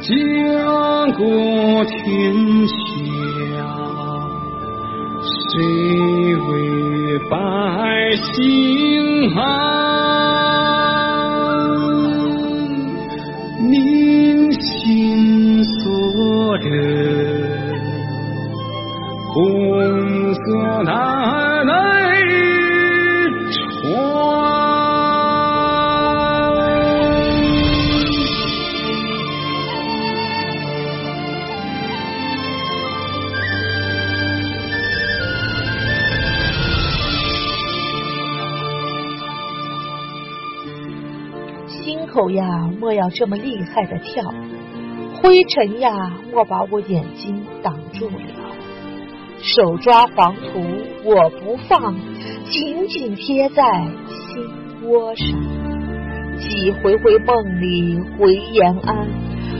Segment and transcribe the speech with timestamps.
[0.00, 0.08] 家
[1.16, 2.74] 国天下，
[5.22, 7.36] 谁为百
[8.16, 10.13] 姓安？
[42.14, 44.22] 口呀，莫要这么厉害的跳，
[45.20, 48.14] 灰尘呀，莫把我眼睛挡住了。
[49.42, 50.64] 手抓黄土
[51.02, 51.96] 我不放，
[52.48, 53.64] 紧紧贴在
[54.06, 55.26] 心窝上。
[56.38, 59.08] 几回回梦里回延安，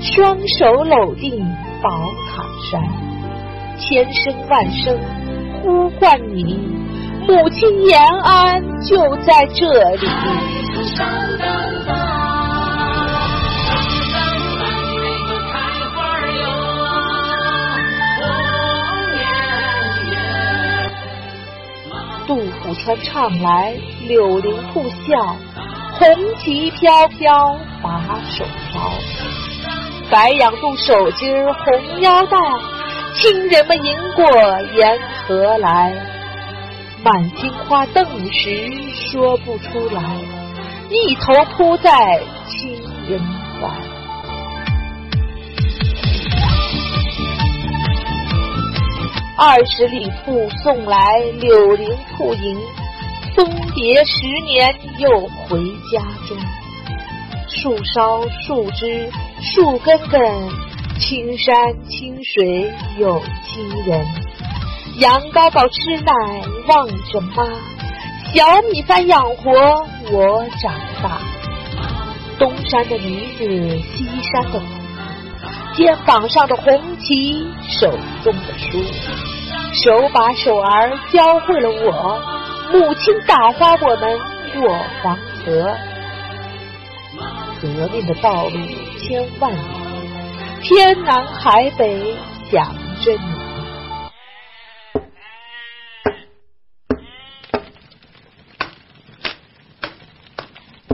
[0.00, 1.44] 双手搂定
[1.82, 1.90] 宝
[2.28, 2.80] 塔山，
[3.76, 4.96] 千声万声
[5.62, 6.60] 呼唤你，
[7.26, 10.06] 母亲延安就在这里。
[22.26, 23.74] 杜甫川唱来，
[24.08, 25.36] 柳林铺笑，
[25.98, 28.80] 红旗飘飘把手招。
[30.10, 32.36] 白杨渡手巾红腰带，
[33.14, 34.24] 亲人们迎过
[34.76, 35.92] 沿河来。
[37.04, 40.02] 满金花瞪时说不出来，
[40.90, 42.72] 一头扑在亲
[43.08, 43.20] 人
[49.38, 52.58] 二十里铺送来柳林铺迎，
[53.34, 56.38] 分别十年又回家中。
[57.46, 59.10] 树梢树枝
[59.42, 60.22] 树根根，
[60.98, 61.54] 青山
[61.86, 64.06] 清水有亲人。
[65.00, 67.44] 羊羔羔吃奶望着妈，
[68.32, 69.52] 小米饭养活
[70.12, 71.20] 我长大。
[72.38, 73.44] 东山的女子
[73.94, 74.62] 西山的，
[75.76, 77.90] 肩膀上的红旗，手
[78.24, 78.82] 中的书。
[79.74, 82.18] 手把手儿教会了我，
[82.72, 84.18] 母亲打发我们
[84.54, 85.14] 过黄
[85.44, 85.76] 河。
[87.60, 88.58] 革命的道路
[88.98, 89.58] 千万里，
[90.62, 92.16] 天南海北
[92.50, 93.18] 想着你。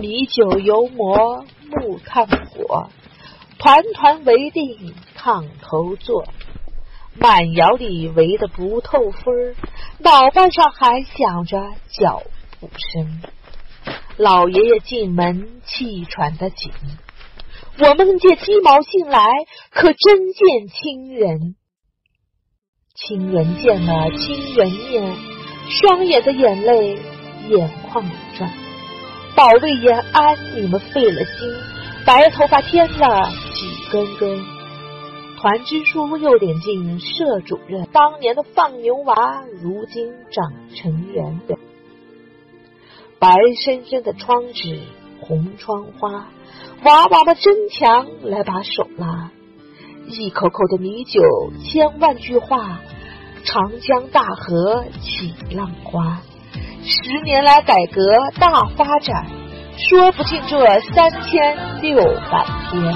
[0.00, 2.90] 米酒油馍木炭火，
[3.62, 6.24] 团团围定炕头坐。
[7.14, 9.54] 满窑里围得不透风儿，
[9.98, 12.24] 脑袋上还响着脚
[12.58, 13.22] 步声。
[14.16, 16.72] 老爷爷进门气喘得紧，
[17.78, 19.28] 我们借鸡毛信来，
[19.70, 21.54] 可真见亲人。
[22.96, 25.16] 亲人见了亲人面，
[25.68, 26.98] 双眼的眼泪
[27.48, 28.52] 眼眶里转。
[29.36, 31.54] 保卫延安，你们费了心，
[32.14, 34.44] 白头发添了几根根。
[35.40, 39.14] 团支书又领进社主任，当年的放牛娃，
[39.62, 41.40] 如今长成人。
[43.18, 43.34] 白
[43.64, 44.82] 深深的窗纸，
[45.22, 46.28] 红窗花，
[46.84, 49.30] 娃娃们争强来把手拉。
[50.06, 51.22] 一口口的米酒，
[51.64, 52.78] 千万句话，
[53.42, 56.20] 长江大河起浪花。
[56.84, 58.02] 十年来改革
[58.38, 59.30] 大发展，
[59.76, 60.58] 说不尽这
[60.94, 61.96] 三千六
[62.30, 62.94] 百天。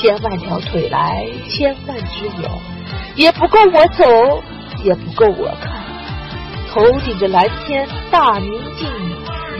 [0.00, 2.50] 千万条腿来，千万只眼，
[3.14, 4.42] 也不够我走，
[4.82, 5.70] 也不够我看。
[6.72, 8.88] 头顶着蓝天大明镜，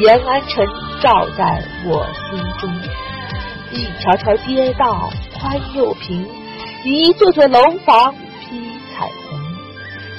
[0.00, 0.66] 延安城
[1.00, 2.72] 照在我心中。
[3.70, 6.28] 一条条街道宽又平，
[6.84, 8.60] 一座座楼房披
[8.92, 9.38] 彩虹，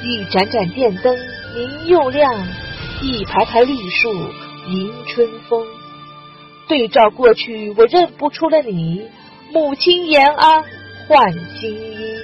[0.02, 1.14] 一盏盏电灯
[1.54, 2.34] 明又亮，
[3.02, 4.14] 一排排绿树
[4.70, 5.68] 迎春风。
[6.66, 9.10] 对照过去，我认不出了你。
[9.52, 10.64] 母亲延安
[11.06, 12.16] 换新衣，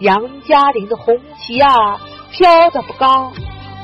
[0.00, 1.98] 杨家岭的红旗啊，
[2.30, 3.32] 飘得不高。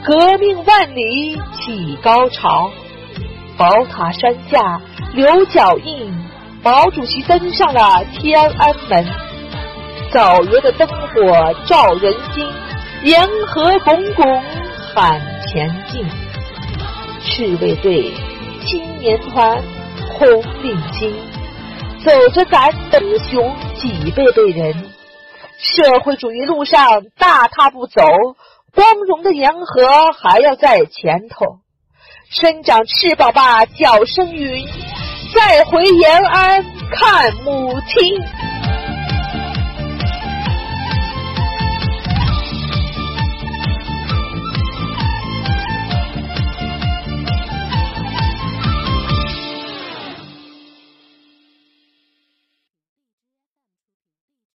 [0.07, 2.71] 革命万里起高潮，
[3.59, 4.81] 宝塔山下
[5.15, 6.15] 留脚印，
[6.63, 9.05] 毛主席登上了天安门。
[10.13, 12.49] 枣园的灯火照人心。
[13.03, 14.43] 沿河拱拱
[14.95, 16.07] 喊前进，
[17.21, 18.13] 赤卫队
[18.65, 19.61] 青年团
[20.17, 20.29] 红
[20.63, 21.13] 领巾，
[22.05, 24.73] 走着咱的雄几辈辈人。
[25.59, 28.03] 社会主义路上大踏步走，
[28.77, 31.61] 光荣的洋河还要在前头。
[32.29, 34.67] 伸长翅膀吧，脚生云，
[35.35, 38.46] 再回延安看母亲。